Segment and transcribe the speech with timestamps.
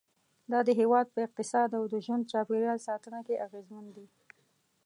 [0.51, 4.07] دا د هېواد په اقتصاد او د ژوند چاپېریال ساتنه کې اغیزمن دي.